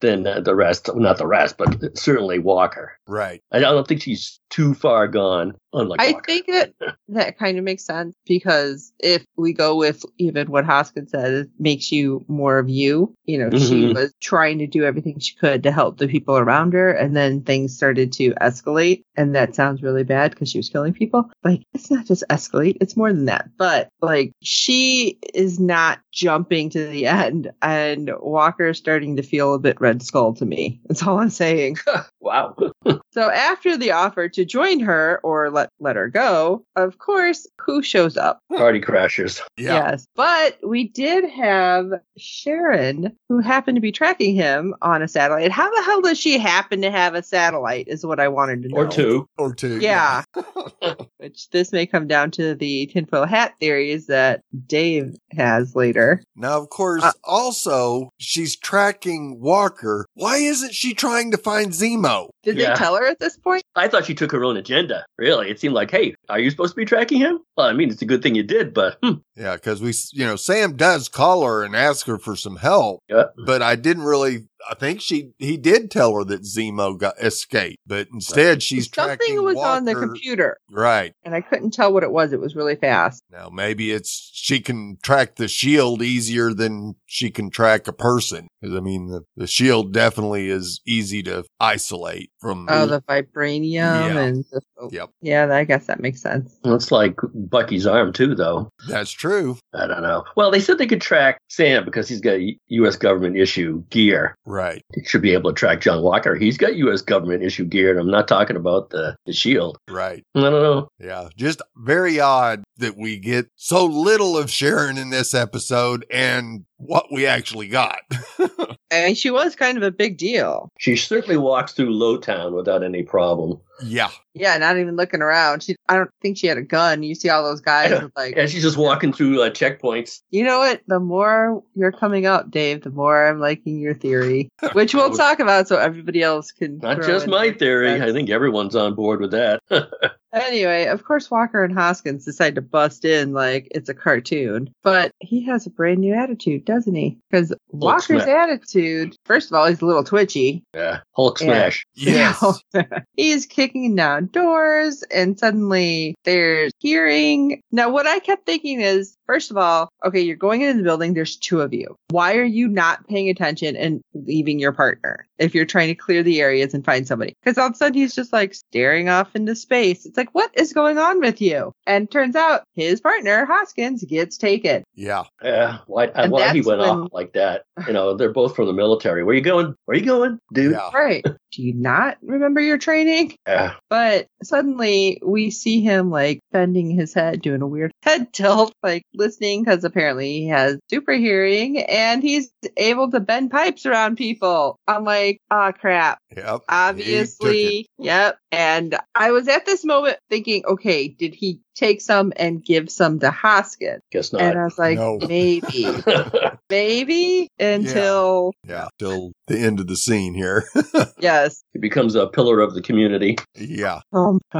[0.00, 0.90] than uh, the rest.
[0.94, 2.92] Not the rest, but certainly Walker.
[3.06, 3.42] Right.
[3.52, 5.54] I don't think she's too far gone.
[5.76, 6.24] Unlike I Walker.
[6.26, 6.74] think that
[7.08, 11.50] that kind of makes sense because if we go with even what Hoskins said, it
[11.58, 13.14] makes you more of you.
[13.26, 13.94] You know, she Mhm.
[13.94, 17.42] was trying to do everything she could to help the people around her, and then
[17.42, 19.02] things started to escalate.
[19.16, 21.30] And that sounds really bad because she was killing people.
[21.44, 23.48] Like, it's not just escalate, it's more than that.
[23.58, 29.54] But, like, she is not jumping to the end, and Walker is starting to feel
[29.54, 30.80] a bit Red Skull to me.
[30.86, 31.76] That's all I'm saying.
[32.20, 32.56] wow.
[33.12, 37.82] So after the offer to join her or let let her go, of course, who
[37.82, 38.40] shows up?
[38.56, 39.40] Party crashers.
[39.56, 39.74] Yeah.
[39.90, 40.06] Yes.
[40.14, 45.50] But we did have Sharon who happened to be tracking him on a satellite.
[45.50, 48.68] How the hell does she happen to have a satellite is what I wanted to
[48.68, 48.76] know.
[48.78, 49.28] Or two.
[49.38, 49.78] Or two.
[49.80, 50.22] Yeah.
[51.18, 56.22] Which this may come down to the tinfoil hat theories that Dave has later.
[56.36, 60.06] Now, of course, Uh, also, she's tracking Walker.
[60.14, 62.28] Why isn't she trying to find Zemo?
[62.42, 62.70] Did Yeah.
[62.70, 63.62] they tell her at this point?
[63.74, 65.04] I thought she took her own agenda.
[65.18, 67.40] Really, it seemed like, hey, are you supposed to be tracking him?
[67.56, 70.26] Well, I mean, it's a good thing you did, but hmm, Yeah, because we, you
[70.26, 73.24] know, Sam does call her and ask her for some help, yeah.
[73.44, 74.46] but I didn't really.
[74.70, 79.16] I think she he did tell her that Zemo got escaped, but instead she's Something
[79.18, 82.32] tracking was on the computer Right and I couldn't tell what it was.
[82.32, 83.22] It was really fast.
[83.30, 88.48] now, maybe it's she can track the shield easier than she can track a person.
[88.60, 92.66] Because I mean, the, the shield definitely is easy to isolate from.
[92.70, 94.18] Oh, the vibranium Yeah.
[94.18, 94.60] and the,
[94.92, 95.10] Yep.
[95.22, 96.54] yeah, I guess that makes sense.
[96.64, 98.68] Looks like Bucky's arm too, though.
[98.88, 99.56] That's true.
[99.74, 100.24] I don't know.
[100.36, 102.96] Well, they said they could track Sam because he's got U.S.
[102.96, 104.34] government issue gear.
[104.44, 104.55] Right.
[104.94, 106.34] They should be able to track John Walker.
[106.34, 107.02] He's got U.S.
[107.02, 109.78] government issue gear, and I'm not talking about the, the shield.
[109.88, 110.24] Right.
[110.34, 110.88] I don't know.
[110.98, 116.64] Yeah, just very odd that we get so little of Sharon in this episode and
[116.78, 117.98] what we actually got.
[118.88, 120.70] And she was kind of a big deal.
[120.78, 123.58] She certainly walks through Lowtown without any problem.
[123.82, 125.64] yeah, Yeah, not even looking around.
[125.64, 127.02] She, I don't think she had a gun.
[127.02, 128.06] You see all those guys Yeah.
[128.16, 130.20] like, And she's just walking through uh, checkpoints.
[130.30, 130.82] you know what?
[130.86, 135.40] The more you're coming up, Dave, the more I'm liking your theory, which we'll talk
[135.40, 136.78] about so everybody else can.
[136.78, 137.88] Not just my theory.
[137.98, 138.08] sense.
[138.08, 139.60] I think everyone's on board with that.
[140.36, 145.12] Anyway, of course, Walker and Hoskins decide to bust in like it's a cartoon, but
[145.20, 147.18] he has a brand new attitude, doesn't he?
[147.30, 150.62] Because Walker's attitude, first of all, he's a little twitchy.
[150.74, 151.00] yeah.
[151.14, 151.46] Hulk Yeah.
[151.46, 151.86] smash.
[151.94, 152.42] yes,
[152.74, 157.60] You know, he's kicking down doors and suddenly there's hearing.
[157.72, 161.14] Now, what I kept thinking is, first of all, okay, you're going into the building.
[161.14, 161.96] There's two of you.
[162.10, 166.22] Why are you not paying attention and leaving your partner if you're trying to clear
[166.22, 167.34] the areas and find somebody?
[167.42, 170.06] Because all of a sudden he's just like staring off into space.
[170.06, 171.72] It's like, what is going on with you?
[171.86, 174.84] And turns out his partner, Hoskins, gets taken.
[174.94, 175.78] yeah, Yeah.
[175.86, 177.64] Why, why he went when- off like that?
[177.86, 179.15] You know, they're both from the military.
[179.22, 179.74] Where you going?
[179.84, 180.72] Where you going, dude?
[180.72, 181.24] yeah, Right.
[181.56, 183.34] Do you not remember your training?
[183.48, 183.76] Yeah.
[183.88, 189.04] But suddenly we see him like bending his head, doing a weird head tilt, like
[189.14, 194.78] listening because apparently he has super hearing and he's able to bend pipes around people.
[194.86, 196.18] I'm like, oh crap.
[196.36, 196.60] yep.
[196.68, 197.86] Obviously.
[197.98, 198.38] Yep.
[198.52, 203.18] And I was at this moment thinking, okay, did he take some and give some
[203.20, 204.02] to Hoskins?
[204.10, 204.42] Guess not.
[204.42, 205.18] And I was like, No.
[205.26, 205.86] maybe,
[206.70, 210.64] maybe until, Yeah, till the end of the scene here.
[211.18, 211.45] yes.
[211.72, 213.36] He becomes a pillar of the community.
[213.54, 214.00] yeah.
[214.12, 214.40] Um,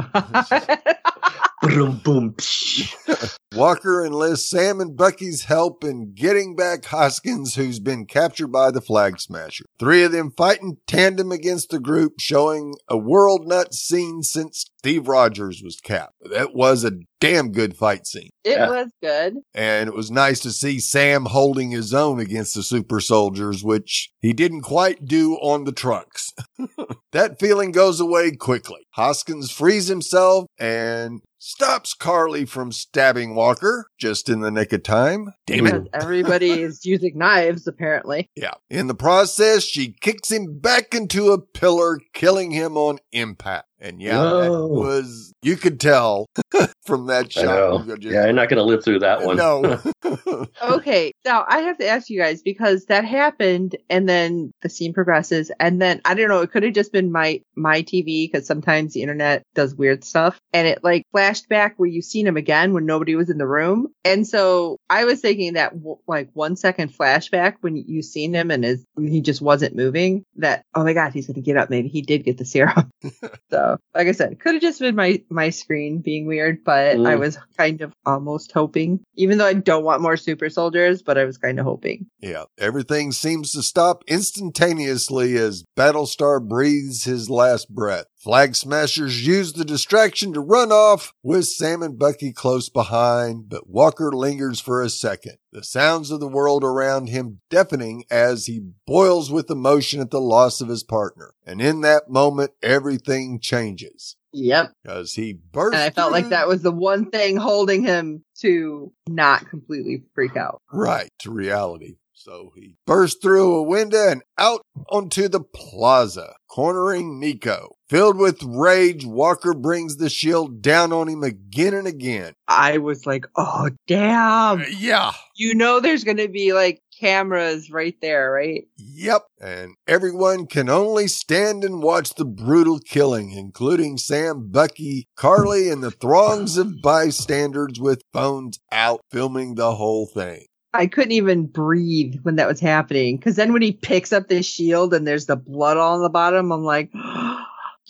[1.61, 2.33] Boom, boom.
[2.37, 3.37] psh.
[3.55, 8.81] Walker enlists Sam and Bucky's help in getting back Hoskins, who's been captured by the
[8.81, 9.65] Flag Smasher.
[9.79, 14.65] Three of them fight in tandem against the group, showing a world not seen since
[14.77, 16.13] Steve Rogers was capped.
[16.31, 18.29] That was a damn good fight scene.
[18.43, 18.69] It Yeah.
[18.69, 19.37] was good.
[19.55, 24.11] And it was nice to see Sam holding his own against the super soldiers, which
[24.19, 26.29] he didn't quite do on the trucks.
[27.13, 28.85] that feeling goes away quickly.
[28.91, 35.33] Hoskins frees himself and stops Karli from stabbing Walker just in the nick of time.
[35.45, 35.83] Damn it.
[35.83, 38.29] Because everybody is using knives, apparently.
[38.35, 38.53] Yeah.
[38.69, 43.67] In the process, she kicks him back into a pillar, killing him on impact.
[43.79, 46.25] And yeah, that was, you could tell
[46.87, 47.45] from that I shot.
[47.45, 47.83] know.
[47.85, 49.37] You just- Yeah, I'm not going to live through that one.
[49.37, 49.79] No.
[50.61, 54.93] Okay, now I have to ask you guys because that happened, and then the scene
[54.93, 56.41] progresses, and then I don't know.
[56.41, 60.39] It could have just been my my TV because sometimes the internet does weird stuff,
[60.53, 63.47] and it like flashed back where you seen him again when nobody was in the
[63.47, 68.33] room, and so I was thinking that w- like one second flashback when you seen
[68.33, 70.23] him and his he just wasn't moving.
[70.37, 71.69] That oh my god, he's gonna get up.
[71.69, 72.89] Maybe he did get the serum.
[73.51, 76.95] so like I said, could have just been my my screen being weird, but I
[77.15, 77.19] Mm.
[77.19, 81.25] was kind of almost hoping, even though I don't want more super soldiers, but I
[81.25, 82.05] was kind of hoping.
[82.21, 88.05] Yeah, everything seems to stop instantaneously as Battlestar breathes his last breath.
[88.17, 93.69] Flag Smashers use the distraction to run off with Sam and Bucky close behind, but
[93.69, 95.37] Walker lingers for a second.
[95.51, 100.19] The sounds of the world around him deafening as he boils with emotion at the
[100.19, 101.35] loss of his partner.
[101.45, 104.15] And in that moment, everything changes.
[104.33, 104.73] Yep.
[104.83, 105.75] Because he bursts.
[105.75, 110.35] And I felt like that was the one thing holding him to not completely freak
[110.35, 110.61] out.
[110.73, 111.97] Right to reality.
[112.27, 114.59] So he burst through a window and out
[114.89, 117.69] onto the plaza, cornering Nico.
[117.87, 122.33] Filled with rage, Walker brings the shield down on him again and again.
[122.49, 124.59] I was like, oh, damn.
[124.59, 125.13] Uh, yeah.
[125.37, 128.65] You know, there's going to be like cameras right there, right?
[128.75, 129.21] Yep.
[129.39, 135.81] And everyone can only stand and watch the brutal killing, including Sam, Bucky, Karli, and
[135.81, 140.45] the throngs of bystanders with phones out filming the whole thing.
[140.73, 143.17] I couldn't even breathe when that was happening.
[143.19, 146.09] Cause then when he picks up the shield and there's the blood all on the
[146.09, 146.91] bottom, I'm like,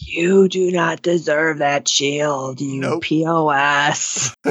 [0.08, 3.04] you do not deserve that shield, you Nope.
[3.04, 4.36] POS.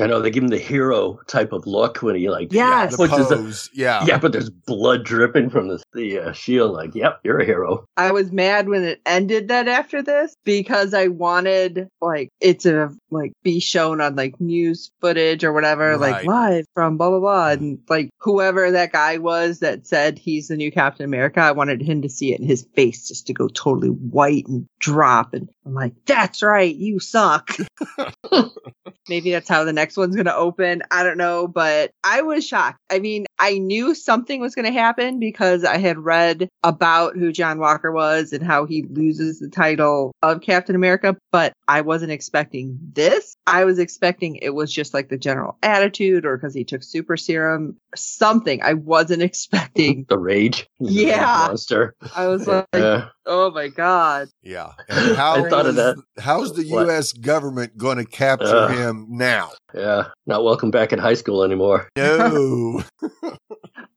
[0.00, 2.96] I know they give him the hero type of look when he like Yes.
[2.96, 3.70] The punches the- pose.
[3.72, 4.04] Yeah.
[4.06, 6.72] yeah, but there's blood dripping from the the uh, shield.
[6.72, 7.86] Like, yep, you're a hero.
[7.96, 12.90] I was mad when it ended that after this because I wanted like it to
[13.10, 17.50] like be shown on like news footage or whatever, like live from blah blah blah,
[17.50, 21.80] and like whoever that guy was that said he's the new Captain America, I wanted
[21.80, 25.48] him to see it in his face just to go totally white and drop, and
[25.66, 27.50] I'm like, that's right, you suck.
[29.08, 30.82] Maybe that's how the next one's going to open.
[30.90, 32.80] I don't know, but I was shocked.
[32.90, 37.30] I mean, I knew something was going to happen because I had read about who
[37.32, 42.12] John Walker was and how he loses the title of Captain America, but I wasn't
[42.12, 43.36] expecting this.
[43.46, 47.18] I was expecting it was just like the general attitude or because he took super
[47.18, 48.62] serum, something.
[48.62, 50.06] I wasn't expecting.
[50.08, 50.66] The rage.
[50.80, 51.46] Yeah.
[51.48, 51.94] monster.
[52.14, 53.08] I was like, Yeah.
[53.26, 54.28] Oh my God.
[54.42, 54.72] Yeah.
[54.88, 55.96] And how I thought of that.
[56.18, 56.86] How's the What?
[56.86, 57.12] U.S.
[57.12, 58.68] government going to capture Uh.
[58.68, 59.50] him now?
[59.74, 60.04] yeah.
[60.26, 61.88] Not welcome back in high school anymore.
[61.96, 62.82] No.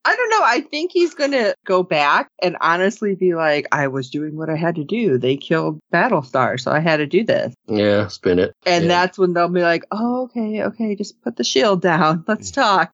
[0.10, 0.40] I don't know.
[0.42, 4.50] I think he's going to go back and honestly be like, I was doing what
[4.50, 5.18] I had to do.
[5.18, 7.54] They killed Battlestar, so I had to do this.
[7.68, 8.54] Yeah, spin it.
[8.66, 8.88] And Yeah.
[8.88, 12.24] that's when they'll be like, oh, okay, okay, just put the shield down.
[12.28, 12.94] Let's talk.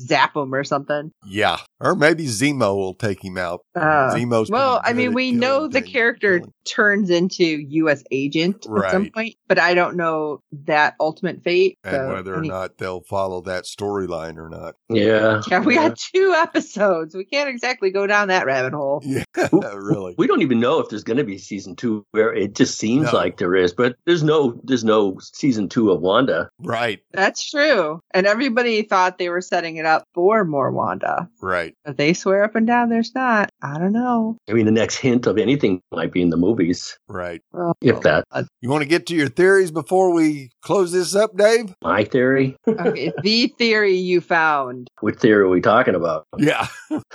[0.00, 1.12] Zap him or something.
[1.26, 1.58] yeah.
[1.80, 3.60] Or maybe Zemo will take him out.
[3.74, 8.02] Uh, Zemo's well, I mean, we know the character turns into U.S.
[8.10, 11.78] agent at some point, but I don't know that ultimate fate.
[11.84, 14.74] And so whether or any- not they'll follow that storyline or not.
[14.88, 15.42] Yeah.
[15.50, 17.14] Yeah, we got two episodes.
[17.14, 19.02] We can't exactly go down that rabbit hole.
[19.10, 19.24] Yeah,
[19.74, 20.14] really.
[20.18, 22.04] We don't even know if there's going to be season two.
[22.12, 23.18] Where it just seems No.
[23.18, 26.48] like there is, but there's no there's no season two of Wanda.
[26.60, 28.00] Right, That's true.
[28.12, 31.28] And everybody thought they were setting it up for more Wanda.
[31.40, 31.74] right.
[31.84, 33.50] But they swear up and down there's not.
[33.62, 34.36] I don't know.
[34.48, 37.42] I mean, the next hint of anything might be in the movies, Right.
[37.52, 38.24] Well, if that.
[38.60, 41.74] You want to get to your theories before we close this up, Dave?
[41.82, 42.56] My theory.
[42.68, 44.88] okay, the theory you found.
[45.00, 46.26] What theory are we talking about?
[46.38, 46.66] Yeah.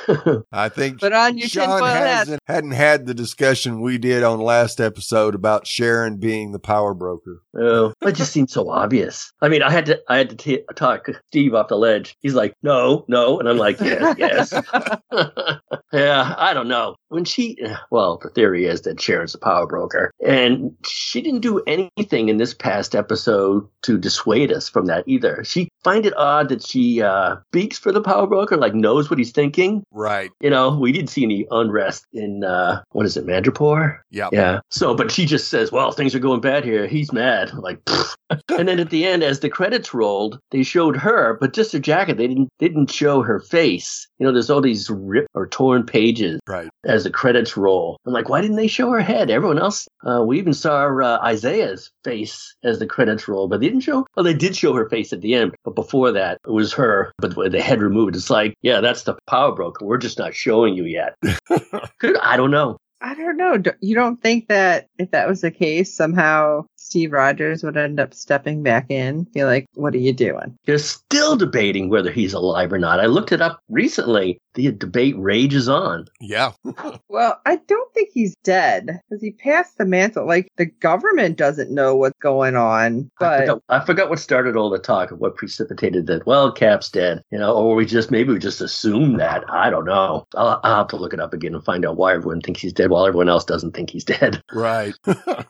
[0.51, 4.79] I think Put on your Sean hasn't, hadn't had the discussion we did on last
[4.79, 7.41] episode about Sharon being the power broker.
[7.59, 9.31] Oh, that just seems so obvious.
[9.41, 12.15] I mean, I had to, I had to t- talk Steve off the ledge.
[12.21, 14.53] He's like, no, no, and I'm like, yes, yes.
[15.93, 16.95] yeah, I don't know.
[17.09, 17.57] When she,
[17.91, 22.37] well, the theory is that Sharon's a power broker, and she didn't do anything in
[22.37, 25.43] this past episode episode to dissuade us from that either.
[25.43, 29.19] She find it odd that she uh, speaks for the power broker, like knows what
[29.19, 29.83] he's thinking.
[29.91, 30.31] Right.
[30.41, 33.99] You know, we didn't see any unrest in uh, what is it, Madripoor?
[34.09, 34.29] Yeah.
[34.31, 34.59] Yeah.
[34.71, 37.79] So, but she just says, "Well, things are going bad here." He's mad, like.
[38.57, 41.79] and then at the end, as the credits rolled, they showed her, but just her
[41.79, 42.17] jacket.
[42.17, 44.07] They didn't didn't show her face.
[44.17, 46.69] You know, there's all these ripped or torn pages Right.
[46.85, 47.97] as the credits roll.
[48.07, 49.29] I'm like, why didn't they show her head?
[49.29, 53.67] Everyone else, uh, we even saw uh, Isaiah's face as the credits roll, but they
[53.67, 54.05] didn't show.
[54.15, 57.11] Well, they did show her face at the end, but before that, it was her,
[57.17, 58.15] but with the head removed.
[58.15, 59.85] It's like, yeah, that's the power broker.
[59.85, 61.15] We're just not showing you yet.
[61.99, 62.77] Could I don't know.
[63.01, 63.61] I don't know.
[63.81, 68.13] You don't think that if that was the case, somehow Steve Rogers would end up
[68.13, 69.23] stepping back in?
[69.33, 70.57] Be like, what are you doing?
[70.65, 72.99] They're still debating whether he's alive or not.
[72.99, 74.39] I looked it up recently.
[74.55, 76.07] The debate rages on.
[76.19, 76.51] Yeah.
[77.07, 80.27] Well, I don't think he's dead because he passed the mantle.
[80.27, 84.57] Like the government doesn't know what's going on, I but forgot, I forgot what started
[84.57, 86.25] all the talk of what precipitated that.
[86.25, 89.43] Well, Cap's dead, you know, or we just maybe we just assume that.
[89.49, 90.25] I don't know.
[90.35, 92.73] I'll, I'll have to look it up again and find out why everyone thinks he's
[92.73, 94.41] dead while everyone else doesn't think he's dead.
[94.51, 94.93] Right.
[95.07, 95.43] I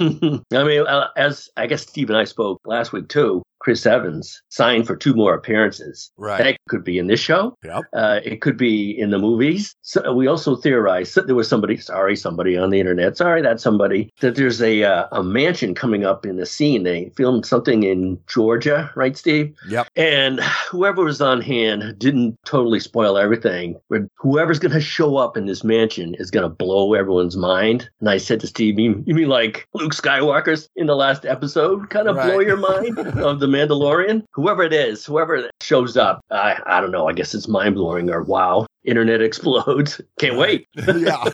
[0.00, 3.42] mean, uh, as I guess Steve and I spoke last week too.
[3.58, 6.10] Chris Evans signed for two more appearances.
[6.16, 6.38] Right.
[6.38, 7.56] That could be in this show.
[7.64, 7.84] Yep.
[7.92, 9.74] Uh, it could be in the movies.
[9.82, 13.62] So we also theorized so there was somebody, sorry, somebody on the internet, sorry, that's
[13.62, 16.82] somebody, that there's a uh, a mansion coming up in the scene.
[16.82, 19.54] They filmed something in Georgia, right, Steve?
[19.68, 19.88] Yep.
[19.96, 20.40] And
[20.70, 23.76] whoever was on hand didn't totally spoil everything.
[23.88, 27.88] But whoever's going to show up in this mansion is going to blow everyone's mind.
[28.00, 31.90] And I said to Steve, you, you mean like Luke Skywalker's in the last episode
[31.90, 34.24] kind of blow your mind of the Mandalorian?
[34.32, 37.08] Whoever it is, whoever shows up, I, I don't know.
[37.08, 38.66] I guess it's mind blowing or wow.
[38.84, 40.00] Internet explodes.
[40.18, 40.68] Can't wait.
[40.76, 41.24] yeah.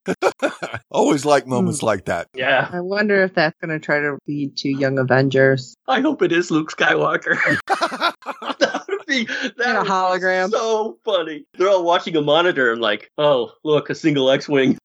[0.91, 1.87] Always like moments hmm.
[1.87, 2.29] like that.
[2.35, 2.69] Yeah.
[2.73, 5.75] I wonder if that's going to try to lead to Young Avengers.
[5.89, 7.37] I hope it is Luke Skywalker.
[7.67, 9.25] that would be
[9.59, 10.51] that a hologram.
[10.51, 11.45] so funny.
[11.55, 14.79] They're all watching a monitor and like, oh, look, a single X-wing.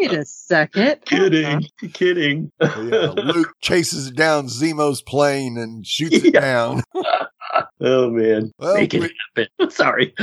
[0.00, 0.96] Wait a second.
[1.04, 2.50] kidding, kidding.
[2.60, 6.40] Oh, yeah, Luke chases down Zemo's plane and shoots it Yeah.
[6.40, 6.82] down.
[7.80, 9.70] Oh man, Well, make it happen.
[9.78, 10.14] Sorry.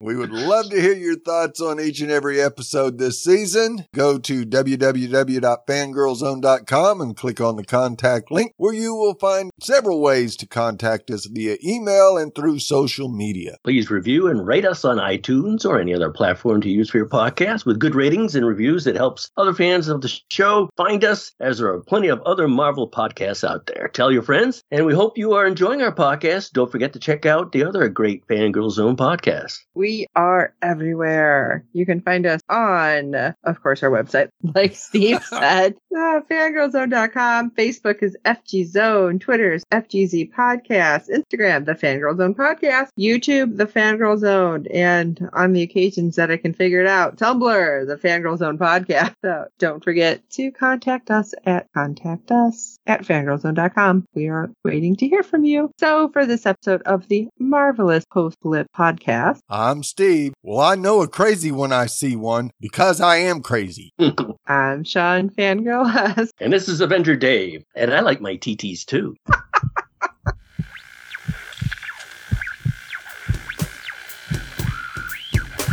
[0.00, 3.86] We would love to hear your thoughts on each and every episode this season.
[3.94, 10.36] Go to www.fangirlzone.com and click on the contact link where you will find several ways
[10.36, 13.56] to contact us via email and through social media.
[13.64, 17.08] Please review and rate us on iTunes or any other platform to use for your
[17.08, 21.32] podcast with good ratings and reviews it helps other fans of the show find us
[21.40, 23.88] as there are plenty of other Marvel podcasts out there.
[23.88, 26.52] Tell your friends and we hope you are enjoying our podcast.
[26.52, 29.58] Don't forget to check out the other great Fangirl Zone podcasts.
[29.74, 31.64] We are everywhere.
[31.72, 37.50] You can find us on, of course, our website, like Steve said, uh, fangirlzone.com.
[37.52, 39.18] Facebook is FG Zone.
[39.18, 41.08] Twitter is FGZ Podcast.
[41.08, 42.88] Instagram, The Fangirl Zone Podcast.
[42.98, 44.66] YouTube, The Fangirl Zone.
[44.72, 49.14] And on the occasions that I can figure it out, Tumblr, The Fangirl Zone Podcast.
[49.24, 54.06] So don't forget to contact us at contact us at fangirlzone.com.
[54.14, 55.70] We are waiting to hear from you.
[55.78, 60.32] So for this episode of the marvelous Post Blip Podcast, I'm Steve.
[60.42, 63.92] Well, I know a crazy when I see one because I am crazy.
[64.46, 66.30] I'm Sean Fangirl Has.
[66.40, 67.64] And this is Avenger Dave.
[67.74, 69.14] And I like my TTs too.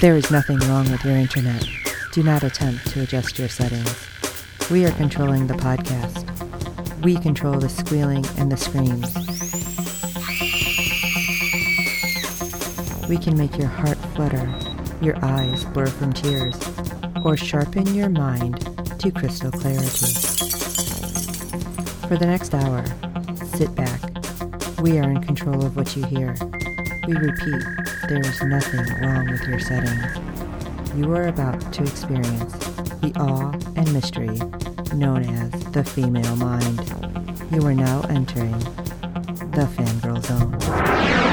[0.01, 1.65] There is nothing wrong with your internet.
[2.11, 3.95] Do not attempt to adjust your settings.
[4.69, 6.29] We are controlling the podcast.
[7.03, 9.32] We control the squealing and the screams.
[13.09, 14.53] We can make your heart flutter,
[15.01, 16.55] your eyes blur from tears,
[17.23, 18.59] or sharpen your mind
[18.99, 20.13] to crystal clarity.
[22.07, 22.83] For the next hour,
[23.45, 24.01] sit back.
[24.81, 26.35] We are in control of what you hear.
[27.07, 27.63] We repeat,
[28.07, 30.17] there is nothing wrong with your settings.
[30.95, 32.53] You are about to experience
[33.01, 34.39] the awe and mystery
[34.95, 36.79] known as the female mind.
[37.51, 38.57] You are now entering
[39.51, 41.32] the fangirl zone.